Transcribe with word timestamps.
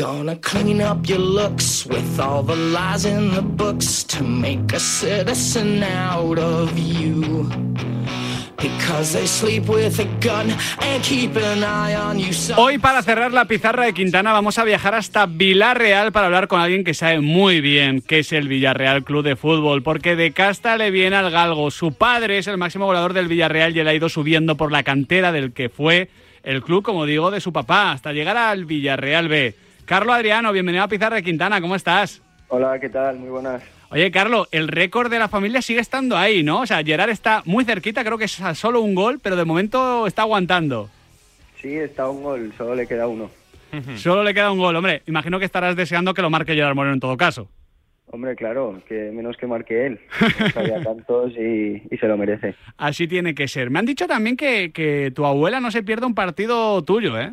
Gonna 0.00 0.36
clean 0.36 0.80
up 0.80 1.06
your 1.06 1.18
looks 1.18 1.84
with 1.84 2.18
all 2.18 2.42
the 2.42 2.56
lies 2.56 3.04
in 3.04 3.34
the 3.34 3.42
books 3.42 4.02
to 4.04 4.24
make 4.24 4.72
a 4.72 4.80
citizen 4.80 5.82
out 5.82 6.38
of 6.38 6.72
you. 6.78 7.46
Hoy 12.56 12.78
para 12.78 13.02
cerrar 13.02 13.32
la 13.32 13.44
pizarra 13.44 13.84
de 13.84 13.92
Quintana 13.92 14.32
vamos 14.32 14.56
a 14.56 14.64
viajar 14.64 14.94
hasta 14.94 15.26
Villarreal 15.26 16.12
para 16.12 16.26
hablar 16.26 16.48
con 16.48 16.62
alguien 16.62 16.82
que 16.82 16.94
sabe 16.94 17.20
muy 17.20 17.60
bien 17.60 18.00
qué 18.00 18.20
es 18.20 18.32
el 18.32 18.48
Villarreal 18.48 19.04
Club 19.04 19.22
de 19.22 19.36
Fútbol, 19.36 19.82
porque 19.82 20.16
de 20.16 20.32
casta 20.32 20.78
le 20.78 20.90
viene 20.90 21.16
al 21.16 21.30
galgo. 21.30 21.70
Su 21.70 21.92
padre 21.92 22.38
es 22.38 22.46
el 22.46 22.56
máximo 22.56 22.86
goleador 22.86 23.12
del 23.12 23.28
Villarreal 23.28 23.76
y 23.76 23.80
él 23.80 23.88
ha 23.88 23.94
ido 23.94 24.08
subiendo 24.08 24.56
por 24.56 24.72
la 24.72 24.82
cantera 24.82 25.30
del 25.30 25.52
que 25.52 25.68
fue 25.68 26.08
el 26.42 26.62
club, 26.62 26.82
como 26.82 27.04
digo, 27.04 27.30
de 27.30 27.42
su 27.42 27.52
papá, 27.52 27.92
hasta 27.92 28.14
llegar 28.14 28.38
al 28.38 28.64
Villarreal 28.64 29.28
B. 29.28 29.54
Carlos 29.90 30.14
Adriano, 30.14 30.52
bienvenido 30.52 30.84
a 30.84 30.86
Pizarra 30.86 31.16
de 31.16 31.24
Quintana, 31.24 31.60
¿cómo 31.60 31.74
estás? 31.74 32.22
Hola, 32.46 32.78
¿qué 32.78 32.88
tal? 32.88 33.18
Muy 33.18 33.28
buenas. 33.28 33.60
Oye, 33.90 34.12
Carlos, 34.12 34.46
el 34.52 34.68
récord 34.68 35.10
de 35.10 35.18
la 35.18 35.26
familia 35.26 35.62
sigue 35.62 35.80
estando 35.80 36.16
ahí, 36.16 36.44
¿no? 36.44 36.60
O 36.60 36.66
sea, 36.66 36.84
Gerard 36.84 37.10
está 37.10 37.42
muy 37.44 37.64
cerquita, 37.64 38.04
creo 38.04 38.16
que 38.16 38.26
es 38.26 38.40
a 38.40 38.54
solo 38.54 38.82
un 38.82 38.94
gol, 38.94 39.18
pero 39.20 39.34
de 39.34 39.44
momento 39.44 40.06
está 40.06 40.22
aguantando. 40.22 40.88
Sí, 41.60 41.74
está 41.74 42.08
un 42.08 42.22
gol, 42.22 42.52
solo 42.56 42.76
le 42.76 42.86
queda 42.86 43.08
uno. 43.08 43.32
Solo 43.96 44.22
le 44.22 44.32
queda 44.32 44.52
un 44.52 44.60
gol, 44.60 44.76
hombre. 44.76 45.02
Imagino 45.06 45.40
que 45.40 45.44
estarás 45.44 45.74
deseando 45.74 46.14
que 46.14 46.22
lo 46.22 46.30
marque 46.30 46.54
Gerard 46.54 46.76
Moreno 46.76 46.94
en 46.94 47.00
todo 47.00 47.16
caso. 47.16 47.48
Hombre, 48.06 48.36
claro, 48.36 48.80
que 48.86 49.10
menos 49.10 49.36
que 49.36 49.48
marque 49.48 49.86
él. 49.86 50.00
No 50.54 50.84
tantos 50.84 51.32
y, 51.32 51.82
se 51.96 52.06
lo 52.06 52.16
merece. 52.16 52.54
Así 52.76 53.08
tiene 53.08 53.34
que 53.34 53.48
ser. 53.48 53.70
Me 53.70 53.80
han 53.80 53.86
dicho 53.86 54.06
también 54.06 54.36
que, 54.36 54.70
que 54.70 55.10
tu 55.12 55.26
abuela 55.26 55.58
no 55.58 55.72
se 55.72 55.82
pierde 55.82 56.06
un 56.06 56.14
partido 56.14 56.80
tuyo, 56.84 57.18
¿eh? 57.18 57.32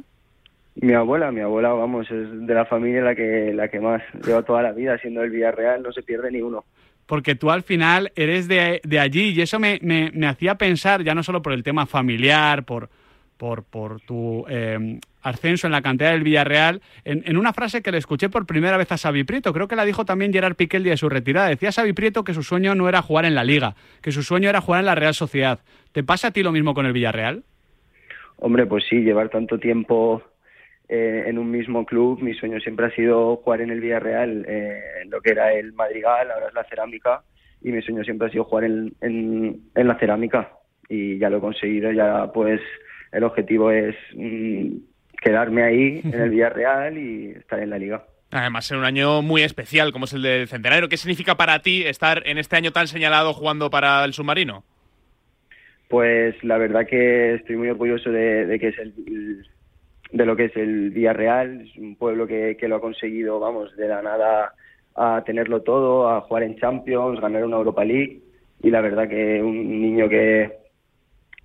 Mi 0.80 0.94
abuela, 0.94 1.32
mi 1.32 1.42
abuela, 1.42 1.70
vamos, 1.70 2.10
es 2.12 2.46
de 2.46 2.54
la 2.54 2.66
familia 2.66 3.02
la 3.02 3.16
que, 3.16 3.52
la 3.54 3.68
que 3.68 3.80
más 3.80 4.02
lleva 4.24 4.44
toda 4.44 4.62
la 4.62 4.74
vida 4.74 4.98
siendo 5.00 5.24
el 5.24 5.32
Villarreal, 5.32 5.82
no 5.82 5.92
se 5.92 6.04
pierde 6.04 6.32
ni 6.32 6.42
uno. 6.42 6.66
Porque 7.08 7.36
tú 7.36 7.50
al 7.50 7.64
final 7.64 8.12
eres 8.16 8.48
de, 8.48 8.82
de 8.84 9.00
allí 9.00 9.30
y 9.30 9.42
eso 9.42 9.60
me, 9.60 9.80
me, 9.82 10.28
hacía 10.28 10.56
pensar, 10.56 11.04
ya 11.04 11.16
no 11.16 11.24
solo 11.24 11.42
por 11.42 11.54
el 11.54 11.64
tema 11.64 11.88
familiar, 11.88 12.64
por, 12.64 12.90
por, 13.38 13.64
por 13.64 14.02
tu 14.02 14.46
eh, 14.50 15.00
ascenso 15.24 15.66
en 15.66 15.72
la 15.72 15.82
cantidad 15.82 16.12
del 16.12 16.24
Villarreal, 16.24 16.82
en, 17.06 17.24
en, 17.26 17.38
una 17.38 17.54
frase 17.54 17.82
que 17.82 17.92
le 17.92 17.98
escuché 17.98 18.30
por 18.30 18.46
primera 18.46 18.78
vez 18.78 18.92
a 18.92 18.98
Xavi 18.98 19.24
Prieto, 19.24 19.54
creo 19.54 19.68
que 19.68 19.76
la 19.76 19.86
dijo 19.86 20.06
también 20.06 20.32
Gerard 20.32 20.56
Piqué 20.56 20.78
el 20.78 20.84
día 20.84 20.94
de 20.94 20.98
su 20.98 21.10
retirada. 21.10 21.48
Decía 21.48 21.72
Xavi 21.72 21.94
Prieto 21.94 22.24
que 22.24 22.36
su 22.36 22.44
sueño 22.44 22.76
no 22.76 22.88
era 22.88 23.02
jugar 23.02 23.26
en 23.26 23.34
la 23.34 23.44
Liga, 23.44 23.76
que 24.02 24.12
su 24.12 24.22
sueño 24.22 24.48
era 24.50 24.62
jugar 24.62 24.82
en 24.82 24.86
la 24.86 24.96
Real 24.96 25.16
Sociedad. 25.16 25.60
¿Te 25.92 26.04
pasa 26.04 26.28
a 26.28 26.32
ti 26.32 26.44
lo 26.44 26.52
mismo 26.52 26.76
con 26.76 26.86
el 26.86 26.94
Villarreal? 26.94 27.44
Hombre, 28.36 28.68
pues 28.68 28.84
sí, 28.88 28.98
llevar 28.98 29.30
tanto 29.30 29.58
tiempo 29.58 30.22
eh, 30.90 31.24
en 31.28 31.38
un 31.38 31.52
mismo 31.52 31.86
club. 31.86 32.22
Mi 32.22 32.34
sueño 32.34 32.60
siempre 32.60 32.88
ha 32.88 32.92
sido 32.92 33.38
jugar 33.38 33.62
en 33.62 33.72
el 33.72 33.82
Villarreal, 33.82 34.46
eh, 34.48 34.82
en 35.02 35.10
lo 35.10 35.22
que 35.22 35.32
era 35.32 35.54
el 35.54 35.74
Madrigal, 35.74 36.32
ahora 36.32 36.48
es 36.48 36.54
la 36.54 36.64
cerámica, 36.66 37.24
y 37.62 37.72
mi 37.72 37.82
sueño 37.82 38.04
siempre 38.04 38.28
ha 38.28 38.32
sido 38.32 38.46
jugar 38.46 38.66
en, 38.66 38.94
en, 39.02 39.88
la 39.88 39.98
cerámica. 40.00 40.52
Y 40.90 41.18
ya 41.18 41.30
lo 41.30 41.38
he 41.38 41.42
conseguido, 41.42 41.92
ya 41.92 42.32
pues 42.34 42.62
el 43.12 43.24
objetivo 43.24 43.72
es 43.72 43.96
mm, 44.16 44.78
quedarme 45.22 45.64
ahí 45.64 46.02
en 46.04 46.14
el 46.14 46.30
Villarreal 46.32 46.98
y 46.98 47.32
estar 47.32 47.60
en 47.60 47.70
la 47.70 47.78
liga. 47.78 48.06
Además, 48.32 48.66
ser 48.66 48.78
un 48.78 48.86
año 48.86 49.22
muy 49.22 49.42
especial 49.42 49.92
como 49.94 50.06
es 50.06 50.14
el 50.14 50.22
del 50.22 50.48
centenario. 50.48 50.90
¿Qué 50.90 50.98
significa 50.98 51.36
para 51.36 51.60
ti 51.60 51.84
estar 51.84 52.24
en 52.26 52.38
este 52.38 52.58
año 52.58 52.72
tan 52.72 52.88
señalado 52.88 53.34
jugando 53.34 53.70
para 53.70 54.04
el 54.04 54.14
submarino? 54.14 54.64
Pues 55.88 56.36
la 56.44 56.58
verdad 56.58 56.86
que 56.86 57.36
estoy 57.36 57.56
muy 57.56 57.70
orgulloso 57.70 58.12
de, 58.12 58.58
que 58.60 58.68
es 58.68 58.78
el, 58.78 59.48
de 60.12 60.26
lo 60.26 60.36
que 60.36 60.46
es 60.46 60.56
el 60.58 60.92
Villarreal. 60.92 61.62
Es 61.62 61.78
un 61.78 61.96
pueblo 61.96 62.28
que, 62.28 62.58
que, 62.60 62.68
lo 62.68 62.78
ha 62.78 62.82
conseguido, 62.82 63.40
vamos, 63.40 63.76
de 63.76 63.88
la 63.88 64.02
nada 64.02 64.54
a 64.96 65.24
tenerlo 65.26 65.62
todo, 65.62 66.10
a 66.10 66.22
jugar 66.22 66.44
en 66.44 66.58
Champions, 66.58 67.20
ganar 67.20 67.46
una 67.46 67.58
Europa 67.58 67.86
League. 67.86 68.22
Y 68.62 68.72
la 68.72 68.82
verdad 68.82 69.08
que 69.08 69.42
un 69.42 69.82
niño 69.82 70.10
que, 70.10 70.52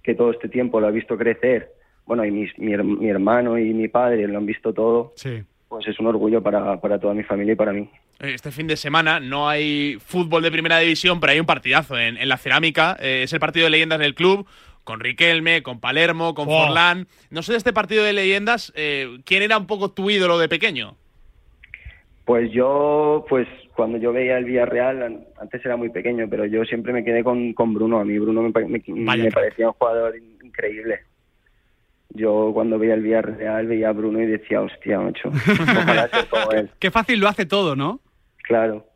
que 0.03 0.15
todo 0.15 0.31
este 0.31 0.49
tiempo 0.49 0.81
lo 0.81 0.87
ha 0.87 0.91
visto 0.91 1.19
crecer, 1.19 1.71
bueno, 2.07 2.25
y 2.25 2.31
mi, 2.31 2.47
mi, 2.59 3.09
hermano 3.09 3.59
y 3.59 3.73
mi 3.75 3.89
padre 3.89 4.27
lo 4.27 4.39
han 4.39 4.47
visto 4.47 4.73
todo, 4.73 5.13
sí. 5.17 5.43
pues 5.69 5.87
es 5.87 6.01
un 6.01 6.07
orgullo 6.07 6.43
para, 6.43 6.81
para 6.81 6.99
toda 6.99 7.15
mi 7.15 7.23
familia 7.23 7.53
y 7.53 7.57
para 7.57 7.73
mí. 7.73 7.89
Este 8.19 8.51
fin 8.51 8.67
de 8.67 8.77
semana 8.77 9.21
no 9.21 9.49
hay 9.49 9.99
fútbol 10.01 10.43
de 10.43 10.51
primera 10.51 10.79
división, 10.79 11.21
pero 11.21 11.33
hay 11.33 11.41
un 11.41 11.47
partidazo 11.47 11.99
en, 11.99 12.17
en 12.17 12.29
la 12.29 12.39
cerámica. 12.39 12.97
Eh, 13.01 13.23
es 13.25 13.33
el 13.33 13.41
partido 13.41 13.65
de 13.65 13.71
leyendas 13.71 13.99
del 13.99 14.15
club 14.15 14.47
con 14.85 15.01
Riquelme, 15.01 15.63
con 15.63 15.81
Palermo, 15.81 16.35
con 16.35 16.47
Forlán. 16.47 17.07
No 17.31 17.43
sé 17.43 17.53
de 17.53 17.59
este 17.59 17.73
partido 17.73 18.05
de 18.05 18.13
leyendas, 18.13 18.73
eh, 18.77 19.19
¿quién 19.25 19.43
era 19.43 19.59
un 19.59 19.67
poco 19.67 19.91
tu 19.91 20.11
ídolo 20.11 20.39
de 20.39 20.49
pequeño? 20.49 20.97
Pues 22.25 22.53
yo, 22.53 23.25
pues 23.29 23.49
cuando 23.75 23.99
yo 23.99 24.13
veía 24.13 24.39
el 24.39 24.45
Villarreal, 24.45 25.27
antes 25.41 25.65
era 25.65 25.77
muy 25.77 25.91
pequeño, 25.91 26.27
pero 26.29 26.47
yo 26.47 26.65
siempre 26.65 26.93
me 26.93 27.05
quedé 27.05 27.25
con, 27.25 27.53
con 27.53 27.75
Bruno. 27.75 27.99
A 27.99 28.05
mí 28.05 28.19
Bruno 28.19 28.43
me, 28.43 28.53
parecía 28.53 29.69
un 29.69 29.75
jugador 29.75 30.15
increíble. 30.43 31.01
Yo 32.11 32.51
cuando 32.53 32.79
veía 32.79 32.95
el 32.95 33.03
Villarreal 33.03 33.67
veía 33.67 33.89
a 33.89 33.93
Bruno 33.93 34.21
y 34.21 34.27
decía, 34.27 34.61
hostia, 34.61 35.01
macho, 35.01 35.29
ojalá 35.29 36.09
ser 36.09 36.29
como 36.29 36.53
él. 36.53 36.71
Qué 36.79 36.91
fácil 36.91 37.19
lo 37.19 37.29
hace 37.29 37.47
todo, 37.47 37.75
¿no? 37.75 38.01
Claro. 38.45 38.87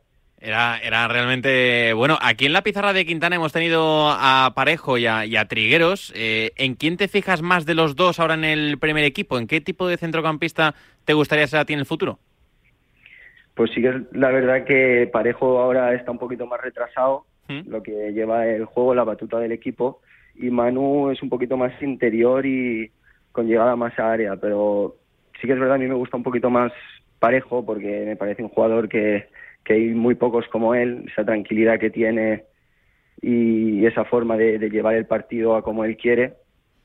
Era, 0.47 0.79
era 0.79 1.09
realmente 1.09 1.93
bueno. 1.93 2.19
Aquí 2.23 2.47
en 2.47 2.53
la 2.53 2.62
pizarra 2.62 2.93
de 2.93 3.05
Quintana 3.05 3.34
hemos 3.34 3.53
tenido 3.53 4.11
a 4.11 4.53
Parejo 4.55 4.97
y 4.97 5.05
a, 5.05 5.45
Trigueros. 5.49 6.12
Eh, 6.15 6.53
¿En 6.55 6.77
quién 6.77 6.97
te 6.97 7.09
fijas 7.09 7.43
más 7.43 7.67
de 7.67 7.75
los 7.75 7.97
dos 7.97 8.21
ahora 8.21 8.34
en 8.34 8.45
el 8.45 8.79
primer 8.79 9.03
equipo? 9.03 9.41
¿En 9.41 9.49
qué 9.49 9.61
tipo 9.61 9.89
de 9.89 9.97
centrocampista 9.97 10.77
te 11.05 11.15
gustaría 11.15 11.49
ser 11.49 11.59
a 11.59 11.65
ti 11.65 11.73
en 11.73 11.81
el 11.81 11.84
futuro? 11.84 12.21
Pues 13.55 13.73
sí 13.75 13.83
que 13.83 13.89
es 13.89 13.97
la 14.12 14.31
verdad 14.31 14.65
que 14.65 15.11
Parejo 15.12 15.59
ahora 15.59 15.93
está 15.95 16.12
un 16.12 16.19
poquito 16.19 16.47
más 16.47 16.61
retrasado, 16.61 17.27
¿Mm? 17.49 17.69
lo 17.69 17.83
que 17.83 18.13
lleva 18.13 18.47
el 18.47 18.67
juego, 18.67 18.95
la 18.95 19.03
batuta 19.03 19.41
del 19.41 19.51
equipo, 19.51 20.01
y 20.37 20.51
Manu 20.51 21.11
es 21.11 21.21
un 21.25 21.28
poquito 21.28 21.57
más 21.57 21.73
interior 21.83 22.47
y 22.47 22.93
con 23.33 23.49
llegada 23.49 23.75
más 23.75 23.99
a 23.99 24.13
área, 24.13 24.37
pero 24.37 24.95
sí 25.41 25.49
que 25.49 25.55
es 25.55 25.59
verdad, 25.59 25.75
a 25.75 25.78
mí 25.78 25.89
me 25.89 25.95
gusta 25.95 26.17
un 26.17 26.23
poquito 26.23 26.51
más 26.51 26.71
Parejo 27.19 27.67
porque 27.67 28.05
me 28.07 28.15
parece 28.15 28.45
un 28.45 28.49
jugador 28.51 28.89
que 28.89 29.27
que 29.66 29.75
hay 29.75 29.88
muy 29.88 30.15
pocos 30.15 30.47
como 30.49 30.75
él, 30.75 31.04
esa 31.10 31.25
tranquilidad 31.25 31.81
que 31.81 31.91
tiene 31.91 32.44
y 33.21 33.84
esa 33.84 34.04
forma 34.04 34.37
de, 34.37 34.59
llevar 34.71 34.94
el 34.94 35.06
partido 35.06 35.56
a 35.56 35.62
como 35.62 35.84
él 35.84 35.97
quiere. 35.97 36.34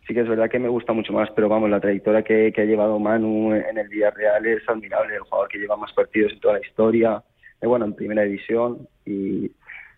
Sí 0.07 0.15
que 0.15 0.21
es 0.21 0.27
verdad 0.27 0.49
que 0.49 0.57
me 0.57 0.67
gusta 0.67 0.91
mucho 0.91 1.13
más, 1.13 1.29
pero 1.35 1.47
vamos, 1.47 1.69
la 1.69 1.79
trayectoria 1.79 2.23
que, 2.23 2.51
ha 2.57 2.63
llevado 2.63 2.97
Manu 2.97 3.53
en 3.53 3.77
el 3.77 3.87
Villarreal 3.87 4.45
es 4.47 4.67
admirable, 4.67 5.13
el 5.13 5.21
jugador 5.21 5.47
que 5.47 5.59
lleva 5.59 5.77
más 5.77 5.93
partidos 5.93 6.33
en 6.33 6.39
toda 6.39 6.55
la 6.55 6.65
historia, 6.65 7.23
eh, 7.61 7.67
bueno, 7.67 7.85
en 7.85 7.93
primera 7.93 8.23
división 8.23 8.87
y 9.05 9.51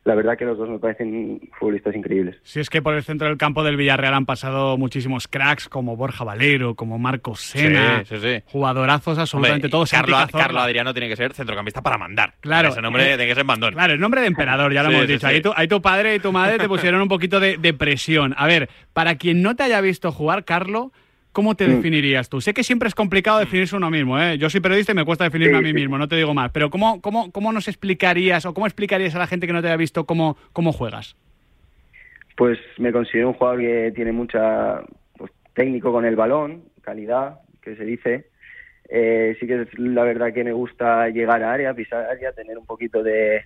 la 0.05 0.15
verdad 0.15 0.37
que 0.37 0.43
los 0.43 0.57
dos 0.57 0.69
me 0.69 0.79
parecen 0.79 1.39
futbolistas 1.57 1.95
increíbles. 1.95 2.35
Si 2.43 2.59
es 2.59 2.69
que 2.69 2.81
por 2.81 2.93
el 2.93 3.03
centro 3.03 3.27
del 3.27 3.37
campo 3.37 3.63
del 3.63 3.77
Villarreal 3.77 4.13
han 4.13 4.25
pasado 4.25 4.77
muchísimos 4.77 5.27
cracks 5.27 5.69
como 5.69 5.95
Borja 5.95 6.23
Valero, 6.25 6.75
como 6.75 6.99
Marcos 6.99 7.41
Sena, 7.41 8.03
jugadorazos 8.45 9.17
absolutamente 9.17 9.69
todos. 9.69 9.91
Carlos, 9.91 10.29
Adriano 10.61 10.93
tiene 10.93 11.07
que 11.07 11.15
ser 11.15 11.33
centrocampista 11.33 11.81
para 11.81 11.97
mandar. 11.97 12.33
Claro. 12.41 12.69
Ese 12.69 12.81
nombre 12.81 13.05
tiene 13.05 13.27
que 13.27 13.35
ser 13.35 13.45
mandón. 13.45 13.73
Claro, 13.73 13.93
el 13.93 13.99
nombre 13.99 14.21
de 14.21 14.27
emperador, 14.27 14.73
ya 14.73 14.83
lo 14.83 14.89
hemos 14.93 15.07
dicho. 15.07 15.25
Ahí 15.25 15.41
tu, 15.41 15.53
ahí, 15.55 15.67
tu, 15.67 15.81
padre 15.81 16.15
y 16.15 16.19
tu 16.19 16.31
madre 16.31 16.57
te 16.57 16.67
pusieron 16.67 17.01
un 17.01 17.07
poquito 17.07 17.39
de, 17.39 17.57
de 17.57 17.73
presión. 17.73 18.35
A 18.37 18.47
ver, 18.47 18.69
para 18.91 19.15
quien 19.15 19.41
no 19.41 19.55
te 19.55 19.63
haya 19.63 19.79
visto 19.79 20.11
jugar, 20.11 20.43
Carlos, 20.43 20.91
¿Cómo 21.33 21.55
te 21.55 21.67
mm. 21.67 21.71
definirías 21.71 22.29
tú? 22.29 22.39
Sé 22.39 22.53
que 22.53 22.63
siempre 22.63 22.87
es 22.87 22.95
complicado 22.95 23.39
definirse 23.39 23.75
uno 23.75 23.89
mismo, 23.89 24.19
¿eh? 24.19 24.37
Yo 24.37 24.49
soy 24.51 24.61
periodista 24.61 24.91
y 24.91 24.95
me 24.95 25.03
cuesta 25.03 25.23
definirme 25.23 25.57
a 25.57 25.61
mí 25.61 25.73
mismo, 25.73 25.97
no 25.97 26.07
te 26.07 26.15
digo 26.15 26.33
más. 26.35 26.51
Pero 26.51 26.69
¿cómo, 26.69 27.01
cómo, 27.01 27.31
cómo 27.31 27.51
nos 27.51 27.67
explicarías 27.67 28.45
o 28.45 28.53
cómo 28.53 28.67
explicarías 28.67 29.15
a 29.15 29.19
la 29.19 29.27
gente 29.27 29.47
que 29.47 29.53
no 29.53 29.61
te 29.61 29.67
haya 29.67 29.75
visto 29.75 30.05
cómo, 30.05 30.37
cómo 30.53 30.71
juegas? 30.71 31.15
Pues 32.37 32.59
me 32.77 32.91
considero 32.91 33.29
un 33.29 33.33
jugador 33.33 33.61
que 33.61 33.91
tiene 33.95 34.11
mucha 34.11 34.83
pues, 35.17 35.31
técnico 35.55 35.91
con 35.91 36.05
el 36.05 36.15
balón, 36.15 36.63
calidad, 36.81 37.39
que 37.61 37.75
se 37.75 37.83
dice. 37.83 38.27
Eh, 38.89 39.35
sí 39.39 39.47
que 39.47 39.61
es 39.61 39.79
la 39.79 40.03
verdad 40.03 40.33
que 40.33 40.43
me 40.43 40.53
gusta 40.53 41.09
llegar 41.09 41.41
a 41.41 41.51
área, 41.51 41.73
pisar 41.73 42.05
área, 42.05 42.31
tener 42.33 42.59
un 42.59 42.65
poquito 42.67 43.01
de 43.01 43.41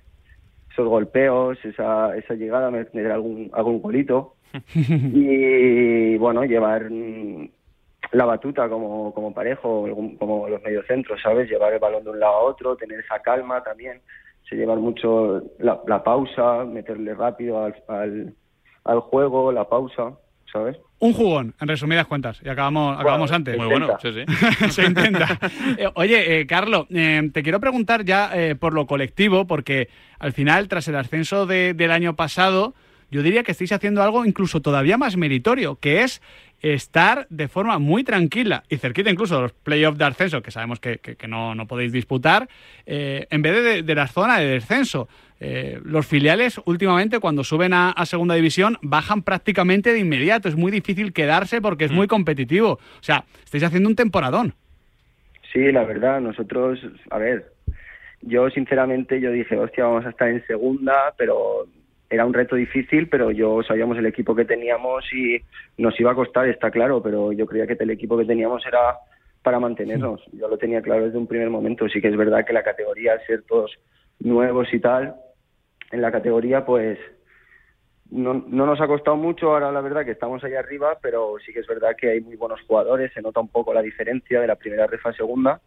esos 0.69 0.87
golpeos, 0.89 1.57
esa, 1.63 2.17
esa 2.17 2.33
llegada, 2.33 2.69
meter 2.69 3.11
algún, 3.11 3.49
algún 3.53 3.81
golito. 3.81 4.35
y 4.75 6.17
bueno, 6.17 6.43
llevar 6.43 6.89
la 8.11 8.25
batuta 8.25 8.69
como, 8.69 9.13
como 9.13 9.33
parejo, 9.33 9.87
como 10.17 10.47
los 10.47 10.61
mediocentros, 10.61 11.21
¿sabes? 11.21 11.49
Llevar 11.49 11.73
el 11.73 11.79
balón 11.79 12.03
de 12.03 12.11
un 12.11 12.19
lado 12.19 12.33
a 12.33 12.43
otro, 12.43 12.75
tener 12.75 12.99
esa 12.99 13.19
calma 13.21 13.63
también, 13.63 14.01
se 14.49 14.55
llevar 14.55 14.77
mucho 14.77 15.41
la, 15.59 16.03
pausa, 16.03 16.63
meterle 16.65 17.13
rápido 17.13 17.63
al, 17.63 18.33
al, 18.85 18.99
juego, 19.01 19.51
la 19.51 19.67
pausa, 19.67 20.13
¿sabes? 20.51 20.77
Un 20.99 21.13
jugón, 21.13 21.53
en 21.59 21.67
resumidas 21.67 22.07
cuentas, 22.07 22.39
y 22.43 22.49
acabamos, 22.49 22.97
acabamos 22.97 23.31
antes. 23.31 23.57
Muy 23.57 23.67
bueno, 23.67 23.97
sí, 24.01 24.09
sí. 24.13 24.69
se 24.69 24.85
intenta. 24.85 25.39
Eh, 25.77 25.89
oye, 25.93 26.39
eh, 26.39 26.47
Carlos, 26.47 26.87
eh, 26.89 27.29
te 27.31 27.43
quiero 27.43 27.59
preguntar 27.59 28.03
ya 28.03 28.31
por 28.59 28.73
lo 28.73 28.87
colectivo, 28.87 29.45
porque 29.45 29.89
al 30.17 30.31
final, 30.31 30.67
tras 30.67 30.87
el 30.87 30.95
ascenso 30.95 31.45
del 31.45 31.91
año 31.91 32.15
pasado, 32.15 32.73
yo 33.09 33.21
diría 33.21 33.43
que 33.43 33.51
estáis 33.51 33.71
haciendo 33.71 34.01
algo 34.03 34.25
incluso 34.25 34.61
todavía 34.61 34.97
más 34.97 35.17
meritorio, 35.17 35.75
que 35.75 36.03
es 36.03 36.21
estar 36.61 37.27
de 37.29 37.47
forma 37.47 37.77
muy 37.79 38.03
tranquila 38.03 38.63
y 38.69 38.77
cerquita 38.77 39.09
incluso 39.09 39.35
de 39.35 39.41
los 39.43 39.53
playoffs 39.53 39.97
de 39.97 40.05
ascenso, 40.05 40.41
que 40.41 40.51
sabemos 40.51 40.79
que, 40.79 40.99
no, 41.27 41.55
podéis 41.67 41.91
disputar, 41.91 42.47
eh, 42.85 43.27
en 43.29 43.41
vez 43.41 43.85
de, 43.85 43.95
la 43.95 44.07
zona 44.07 44.39
de 44.39 44.47
descenso. 44.47 45.07
Eh, 45.39 45.79
los 45.83 46.07
filiales 46.07 46.59
últimamente 46.65 47.19
cuando 47.19 47.43
suben 47.43 47.71
a, 47.71 47.93
segunda 48.05 48.33
división 48.33 48.77
bajan 48.81 49.21
prácticamente 49.21 49.93
de 49.93 49.99
inmediato. 49.99 50.49
Es 50.49 50.55
muy 50.55 50.71
difícil 50.71 51.13
quedarse 51.13 51.61
porque 51.61 51.85
es 51.85 51.91
mm. 51.91 51.95
muy 51.95 52.07
competitivo. 52.07 52.71
O 52.71 53.03
sea, 53.03 53.23
estáis 53.43 53.63
haciendo 53.63 53.87
un 53.87 53.95
temporadón. 53.95 54.53
Sí, 55.53 55.71
la 55.71 55.83
verdad, 55.83 56.21
nosotros, 56.21 56.79
a 57.11 57.19
ver, 57.19 57.51
yo 58.21 58.49
sinceramente 58.49 59.21
yo 59.21 59.31
dije, 59.31 59.57
hostia, 59.57 59.85
vamos 59.85 60.05
a 60.05 60.09
estar 60.09 60.27
en 60.27 60.45
segunda, 60.47 61.13
pero 61.17 61.67
era 62.09 62.25
un 62.25 62.33
reto 62.33 62.55
difícil, 62.55 63.09
pero 63.09 63.31
yo 63.31 63.61
sabíamos 63.63 63.97
el 63.97 64.05
equipo 64.05 64.35
que 64.35 64.45
teníamos 64.45 65.05
y 65.13 65.41
nos 65.77 65.99
iba 65.99 66.11
a 66.11 66.15
costar, 66.15 66.47
está 66.47 66.71
claro, 66.71 67.01
pero 67.01 67.31
yo 67.33 67.45
creía 67.45 67.67
que 67.67 67.77
el 67.79 67.89
equipo 67.89 68.17
que 68.17 68.25
teníamos 68.25 68.65
era 68.65 68.95
para 69.43 69.59
mantenernos. 69.59 70.21
Yo 70.33 70.47
lo 70.47 70.57
tenía 70.57 70.81
claro 70.81 71.05
desde 71.05 71.17
un 71.17 71.27
primer 71.27 71.49
momento. 71.49 71.87
Sí 71.87 72.01
que 72.01 72.07
es 72.09 72.17
verdad 72.17 72.45
que 72.45 72.53
la 72.53 72.63
categoría, 72.63 73.13
al 73.13 73.25
ser 73.25 73.43
todos 73.43 73.71
nuevos 74.19 74.73
y 74.73 74.79
tal, 74.79 75.15
en 75.91 76.01
la 76.01 76.11
categoría, 76.11 76.65
pues 76.65 76.97
no, 78.09 78.33
no 78.33 78.65
nos 78.65 78.81
ha 78.81 78.87
costado 78.87 79.17
mucho. 79.17 79.53
Ahora 79.53 79.71
la 79.71 79.81
verdad 79.81 80.05
que 80.05 80.11
estamos 80.11 80.43
ahí 80.43 80.53
arriba, 80.53 80.97
pero 81.01 81.35
sí 81.45 81.53
que 81.53 81.59
es 81.59 81.67
verdad 81.67 81.95
que 81.97 82.09
hay 82.09 82.21
muy 82.21 82.35
buenos 82.35 82.61
jugadores. 82.67 83.13
Se 83.13 83.21
nota 83.21 83.39
un 83.39 83.49
poco 83.49 83.73
la 83.73 83.81
diferencia 83.81 84.41
de 84.41 84.47
la 84.47 84.55
primera 84.55 84.87
refa 84.87 85.09
a 85.09 85.13
segunda 85.13 85.61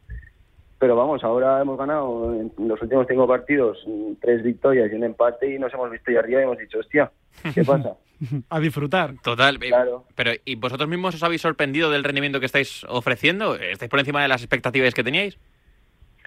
pero 0.81 0.97
vamos, 0.97 1.23
ahora 1.23 1.61
hemos 1.61 1.79
ganado 1.79 2.35
en 2.35 2.51
los 2.67 2.81
últimos 2.81 3.07
cinco 3.07 3.29
partidos 3.29 3.87
tres 4.19 4.43
victorias 4.43 4.91
y 4.91 4.95
un 4.95 5.05
empate 5.05 5.55
y 5.55 5.59
nos 5.59 5.73
hemos 5.75 5.91
visto 5.91 6.11
ahí 6.11 6.17
arriba 6.17 6.41
y 6.41 6.45
hemos 6.45 6.57
dicho, 6.57 6.79
hostia, 6.79 7.13
¿qué 7.55 7.63
pasa? 7.63 7.97
a 8.49 8.61
disfrutar. 8.61 9.15
Total. 9.23 9.57
Eh, 9.57 9.69
claro. 9.69 10.07
Pero 10.15 10.31
¿y 10.43 10.55
vosotros 10.55 10.89
mismos 10.89 11.15
os 11.15 11.23
habéis 11.23 11.43
sorprendido 11.43 11.91
del 11.91 12.03
rendimiento 12.03 12.41
que 12.41 12.47
estáis 12.47 12.85
ofreciendo? 12.89 13.57
¿Estáis 13.57 13.91
por 13.91 13.99
encima 13.99 14.23
de 14.23 14.29
las 14.29 14.41
expectativas 14.41 14.95
que 14.95 15.05
teníais? 15.05 15.39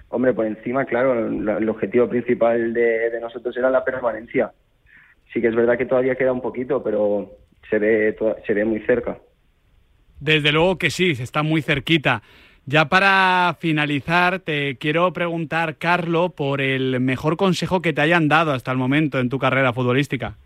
Hombre, 0.08 0.32
por 0.32 0.46
encima, 0.46 0.84
claro, 0.84 1.26
el 1.26 1.68
objetivo 1.68 2.08
principal 2.08 2.72
de, 2.72 3.10
de 3.10 3.20
nosotros 3.20 3.56
era 3.56 3.70
la 3.70 3.84
permanencia. 3.84 4.52
Sí 5.32 5.40
que 5.40 5.48
es 5.48 5.54
verdad 5.56 5.76
que 5.76 5.86
todavía 5.86 6.14
queda 6.14 6.32
un 6.32 6.40
poquito, 6.40 6.80
pero 6.80 7.32
se 7.68 7.80
ve, 7.80 8.16
se 8.46 8.54
ve 8.54 8.64
muy 8.64 8.78
cerca. 8.86 9.18
Desde 10.20 10.52
luego 10.52 10.78
que 10.78 10.90
sí, 10.90 11.16
se 11.16 11.24
está 11.24 11.42
muy 11.42 11.60
cerquita. 11.60 12.22
Ya 12.66 12.86
para 12.86 13.56
finalizar, 13.58 14.38
te 14.38 14.76
quiero 14.76 15.12
preguntar, 15.12 15.76
Carlo, 15.76 16.30
por 16.30 16.62
el 16.62 16.98
mejor 16.98 17.36
consejo 17.36 17.82
que 17.82 17.92
te 17.92 18.00
hayan 18.00 18.28
dado 18.28 18.52
hasta 18.52 18.72
el 18.72 18.78
momento 18.78 19.18
en 19.18 19.28
tu 19.28 19.38
carrera 19.38 19.74
futbolística. 19.74 20.36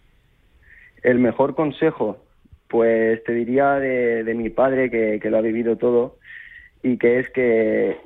El 1.04 1.20
mejor 1.20 1.54
consejo, 1.54 2.18
pues 2.66 3.22
te 3.22 3.32
diría 3.32 3.74
de, 3.74 4.34
mi 4.34 4.50
padre, 4.50 4.90
que, 4.90 5.30
lo 5.30 5.38
ha 5.38 5.42
vivido 5.42 5.76
todo, 5.76 6.16
y 6.82 6.98
que 6.98 7.20
es 7.20 7.30
que, 7.30 7.96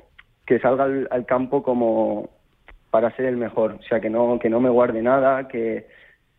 salga 0.61 0.83
al, 0.83 1.25
campo 1.25 1.63
como 1.63 2.29
para 2.91 3.15
ser 3.15 3.25
el 3.25 3.37
mejor. 3.37 3.77
O 3.79 3.83
sea, 3.83 3.99
que 3.99 4.11
no, 4.11 4.37
que 4.37 4.51
no 4.51 4.59
me 4.59 4.69
guarde 4.69 5.01
nada, 5.01 5.47
que, 5.47 5.87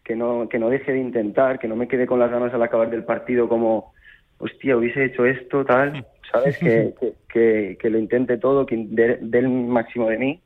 que, 0.05 0.15
no, 0.15 0.49
que 0.49 0.61
no 0.61 0.71
deje 0.71 0.93
de 0.93 1.01
intentar, 1.01 1.59
que 1.59 1.67
no 1.67 1.75
me 1.75 1.89
quede 1.89 2.07
con 2.07 2.21
las 2.21 2.31
ganas 2.31 2.55
al 2.55 2.63
acabar 2.63 2.89
del 2.89 3.03
partido 3.03 3.49
como, 3.49 3.95
hostia, 4.39 4.77
hubiese 4.77 5.07
hecho 5.07 5.27
esto, 5.27 5.65
tal. 5.65 6.07
¿Sabes? 6.31 6.59
Que, 7.35 7.77
que, 7.81 7.91
lo 7.91 7.99
intente 7.99 8.39
todo, 8.39 8.65
que 8.65 8.87
dé, 8.91 9.19
el 9.33 9.49
máximo 9.49 10.09
de 10.09 10.19
mí 10.19 10.41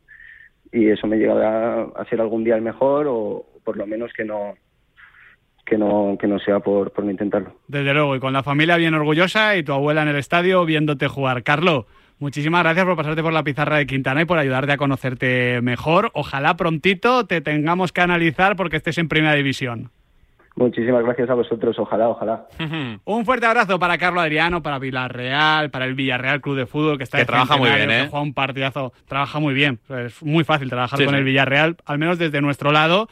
y 0.73 0.89
eso 0.89 1.07
me 1.07 1.19
llegará 1.19 1.83
a 1.83 2.05
ser 2.09 2.19
algún 2.19 2.45
día 2.45 2.57
el 2.57 2.63
mejor 2.63 3.07
o 3.07 3.45
por 3.63 3.77
lo 3.77 3.87
menos 3.87 4.11
que 4.15 4.25
no 4.25 4.55
que 5.67 5.77
no 5.77 6.17
que 6.19 6.27
no 6.27 6.39
sea 6.39 6.61
por, 6.61 6.93
por 6.93 7.05
no 7.05 7.11
intentarlo. 7.11 7.53
Desde 7.67 7.93
luego, 7.93 8.17
y 8.17 8.21
con 8.21 8.33
la 8.33 8.43
familia 8.43 8.79
bien 8.79 8.95
orgullosa 8.95 9.55
y 9.57 9.63
tu 9.63 9.75
abuela 9.75 10.01
en 10.01 10.09
el 10.09 10.17
estadio 10.17 10.65
viéndote 10.65 11.09
jugar. 11.09 11.43
Carlos, 11.43 11.85
muchísimas 12.19 12.63
gracias 12.63 12.87
por 12.87 12.97
pasarte 12.97 13.23
por 13.23 13.35
la 13.35 13.45
pizarra 13.45 13.77
de 13.77 13.87
Quintana 13.87 14.23
y 14.23 14.25
por 14.25 14.39
ayudarte 14.39 14.73
a 14.73 14.79
conocerte 14.79 15.61
mejor. 15.61 16.11
Ojalá 16.15 16.57
prontito 16.57 17.27
te 17.27 17.43
tengamos 17.43 17.93
que 17.93 18.01
analizar 18.01 18.57
porque 18.57 18.79
estés 18.79 18.97
en 18.97 19.09
primera 19.09 19.35
división. 19.35 19.91
Muchísimas 20.59 21.05
gracias 21.05 21.31
a 21.31 21.35
vosotros, 21.35 21.79
ojalá, 21.79 22.09
ojalá. 22.09 22.47
Un 23.05 23.25
fuerte 23.25 23.47
abrazo 23.47 23.79
para 23.79 23.97
Carlos 23.97 24.23
Adriano, 24.23 24.61
para 24.63 24.79
Villarreal, 24.81 25.71
para 25.71 25.85
el 25.85 25.95
Villarreal 25.95 26.41
Club 26.41 26.57
de 26.57 26.67
Fútbol, 26.67 26.99
que 26.99 27.05
está 27.05 27.19
que 27.19 27.25
trabaja 27.25 27.57
muy 27.57 27.71
bien, 27.71 27.91
¿eh? 27.91 28.09
juega 28.11 28.23
un 28.23 28.35
partidazo, 28.35 28.93
trabaja 29.07 29.39
muy 29.39 29.55
bien. 29.55 29.79
Es 29.89 30.21
muy 30.23 30.43
fácil 30.43 30.69
trabajar 30.69 31.05
con 31.05 31.15
el 31.15 31.23
Villarreal, 31.23 31.77
al 31.87 31.99
menos 31.99 32.19
desde 32.19 32.41
nuestro 32.41 32.73
lado. 32.73 33.09